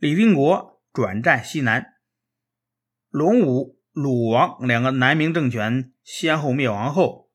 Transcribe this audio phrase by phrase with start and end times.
[0.00, 1.98] 李定国转战西南，
[3.10, 7.30] 隆武、鲁王两个南明政权先后灭亡后，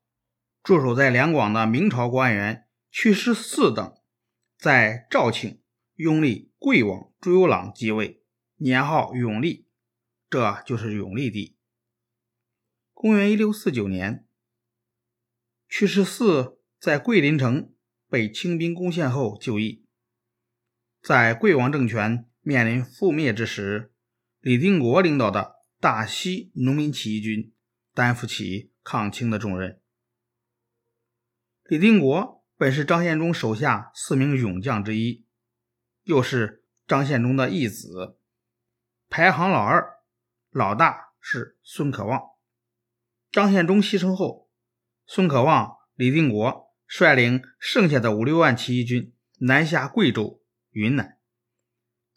[0.63, 3.95] 驻守在两广的明朝官员屈师嗣等，
[4.57, 5.61] 在肇庆
[5.93, 8.23] 拥立贵王朱由榔即位，
[8.55, 9.67] 年号永历，
[10.27, 11.59] 这就是永历帝。
[12.93, 14.25] 公元一六四九年，
[15.69, 17.75] 屈师嗣在桂林城
[18.09, 19.85] 被清兵攻陷后就义。
[21.03, 23.91] 在桂王政权面临覆灭之时，
[24.39, 27.51] 李定国领导的大西农民起义军
[27.91, 29.81] 担负起抗清的重任。
[31.63, 35.25] 李定国本是张献忠手下四名勇将之一，
[36.03, 38.19] 又是张献忠的义子，
[39.09, 39.95] 排行老二，
[40.51, 42.21] 老大是孙可望。
[43.31, 44.51] 张献忠牺牲后，
[45.07, 51.17] 孙可望、李定国率领剩下的五六万起义军南下贵州、云南。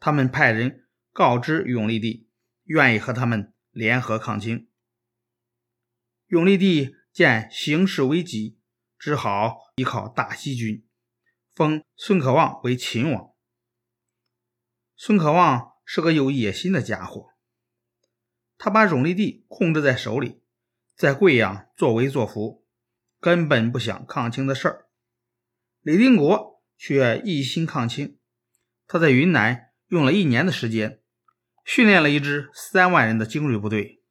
[0.01, 2.29] 他们派人告知永历帝，
[2.65, 4.69] 愿意和他们联合抗清。
[6.27, 8.59] 永历帝见形势危急，
[8.99, 10.87] 只好依靠大西军，
[11.55, 13.33] 封孙可望为秦王。
[14.97, 17.31] 孙可望是个有野心的家伙，
[18.57, 20.43] 他把永历帝控制在手里。
[20.95, 22.67] 在贵阳作威作福，
[23.21, 24.89] 根本不想抗清的事儿。
[25.81, 28.19] 李定国却一心抗清。
[28.89, 31.03] 他在云南用了一年的时间，
[31.65, 34.03] 训练了一支三万人的精锐部队，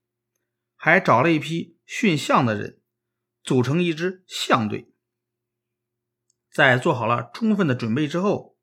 [0.75, 2.79] 还找了一批驯象的人，
[3.43, 4.91] 组成一支象队。
[6.51, 8.57] 在做好了充分的准备之后，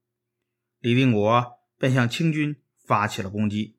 [0.79, 3.79] 李定国便向清军发起了攻击。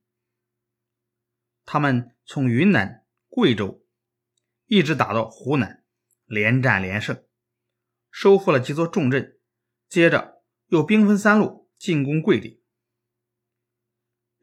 [1.66, 3.83] 他们从云南、贵州。
[4.67, 5.83] 一直打到湖南，
[6.25, 7.23] 连战连胜，
[8.09, 9.38] 收复了几座重镇。
[9.88, 12.59] 接着又兵分三路进攻桂林。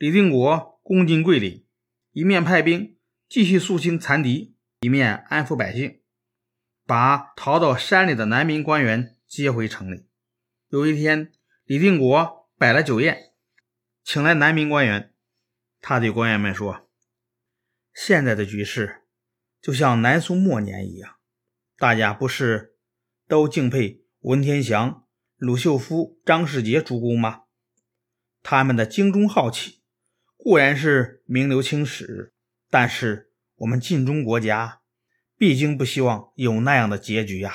[0.02, 1.64] 李定国攻进桂林，
[2.10, 6.00] 一面派兵继续肃清残敌，一面安抚百姓，
[6.84, 10.08] 把逃到山里的南明官员接回城里。
[10.70, 11.30] 有一天，
[11.62, 13.32] 李定国摆了酒宴，
[14.02, 15.14] 请来南明官员。
[15.80, 16.90] 他对官员们说
[17.94, 19.02] ：“现在的局势。”
[19.62, 21.18] 就像南宋末年一样，
[21.76, 22.74] 大家不是
[23.28, 25.06] 都敬佩文天祥、
[25.36, 27.42] 鲁秀夫、张世杰诸公吗？
[28.42, 29.81] 他们的精忠好气
[30.44, 32.34] 固然是名留青史，
[32.68, 34.82] 但是我们晋中国家
[35.36, 37.54] 毕竟不希望有那样的结局呀！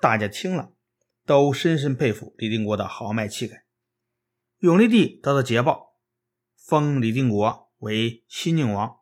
[0.00, 0.74] 大家听了
[1.24, 3.66] 都深深佩服李定国的豪迈气概。
[4.58, 5.94] 永历帝得到捷报，
[6.56, 8.98] 封李定国为西宁王，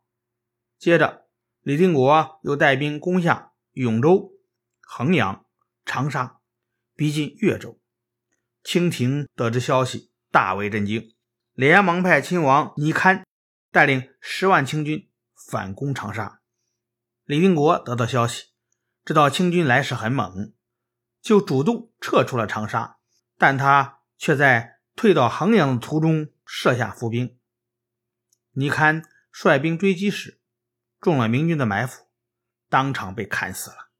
[0.78, 1.22] 接着。
[1.62, 4.32] 李定国又带兵攻下永州、
[4.80, 5.46] 衡阳、
[5.86, 6.40] 长沙，
[6.96, 7.80] 逼近越州。
[8.62, 11.14] 清廷得知消息，大为震惊，
[11.54, 13.26] 连忙派亲王倪堪
[13.70, 16.40] 带领十万清军反攻长沙。
[17.24, 18.46] 李定国得到消息，
[19.04, 20.54] 知道清军来势很猛，
[21.20, 22.98] 就主动撤出了长沙，
[23.36, 27.38] 但他却在退到衡阳的途中设下伏兵。
[28.52, 30.40] 倪堪率兵追击时，
[31.00, 32.08] 中了明军的埋伏，
[32.68, 33.90] 当场被砍死了。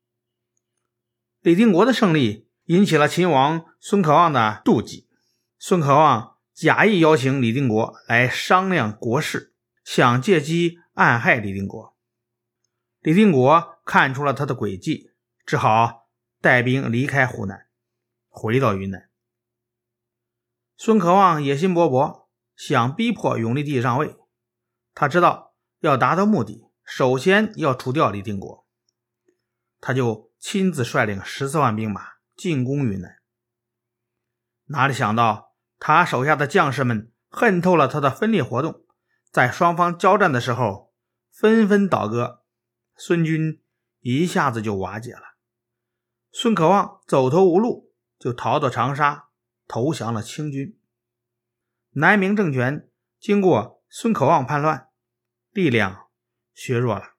[1.40, 5.08] 李定国的胜利引起了秦王孙可望的妒忌，
[5.58, 6.31] 孙可望
[6.62, 9.52] 假意邀请李定国来商量国事，
[9.82, 11.96] 想借机暗害李定国。
[13.00, 15.10] 李定国看出了他的诡计，
[15.44, 16.08] 只好
[16.40, 17.66] 带兵离开湖南，
[18.28, 19.10] 回到云南。
[20.76, 24.14] 孙可望野心勃勃，想逼迫永历帝让位，
[24.94, 26.68] 他知道要达到目的。
[26.84, 28.64] 首先要除掉李定国，
[29.80, 32.06] 他就亲自率领十四万兵马
[32.36, 33.16] 进攻云南。
[34.66, 35.51] 哪里想到，
[35.84, 38.84] 他手下的将士们恨透了他的分裂活动，
[39.32, 40.94] 在双方交战的时候
[41.28, 42.44] 纷纷倒戈，
[42.94, 43.60] 孙军
[43.98, 45.34] 一下子就瓦解了。
[46.30, 49.30] 孙可望走投无路，就逃到长沙
[49.66, 50.78] 投降了清军。
[51.94, 52.88] 南明政权
[53.18, 54.86] 经过孙可望叛乱，
[55.50, 56.06] 力量。
[56.54, 57.14] 削弱了。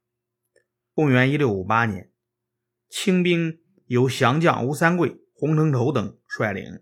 [0.94, 2.10] 公元一六五八年，
[2.88, 6.82] 清兵由降将吴三桂、洪承畴等率领，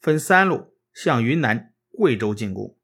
[0.00, 2.78] 分三路向云南、贵州进攻。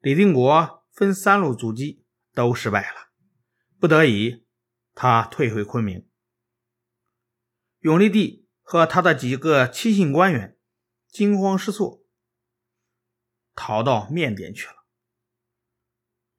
[0.00, 3.08] 李定国分三路阻击，都失败了。
[3.78, 4.46] 不得已，
[4.94, 6.08] 他退回昆明。
[7.80, 10.56] 永历帝和他的几个亲信官员
[11.08, 12.02] 惊慌失措，
[13.54, 14.74] 逃到缅甸去了。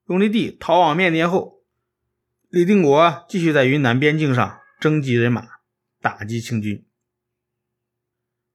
[0.06, 1.58] 永历帝逃往缅甸后。
[2.48, 5.46] 李定国继续在云南边境上征集人马，
[6.00, 6.88] 打击清军。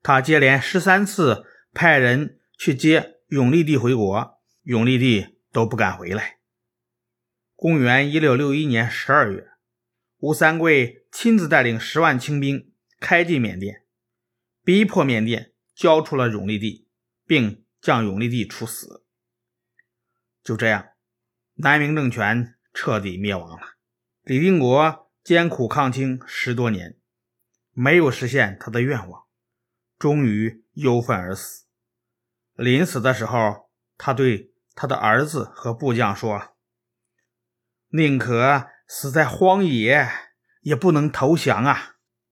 [0.01, 6.38] 他接连十三次派人去接永历帝回国，永历帝都不敢回来。
[7.56, 9.48] 公元一六六一年十二月，
[10.18, 13.84] 吴三桂亲自带领十万清兵开进缅甸，
[14.64, 16.88] 逼迫缅甸交出了永历帝，
[17.25, 19.06] 并将永历帝处死。
[20.44, 20.90] 就这样，
[21.56, 23.78] 南明政权彻底灭亡了。
[24.24, 26.98] 李定国艰苦抗清十多年，
[27.72, 29.24] 没有实现他的愿望，
[30.04, 31.64] 终于忧愤而死。
[32.56, 36.58] 临死的时候，他对他的儿子和部将说
[37.88, 40.10] ：“宁可死在荒野，
[40.60, 41.93] 也不能投降啊！”